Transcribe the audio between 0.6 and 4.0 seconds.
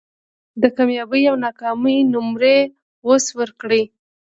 د کامیابۍ او ناکامۍ نمرې ولس ورکړي